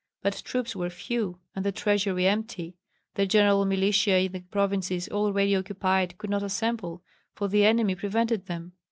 [0.23, 2.75] But troops were few, and the treasury empty;
[3.13, 7.03] the general militia in the provinces already occupied could not assemble,
[7.35, 8.71] for the enemy prevented them.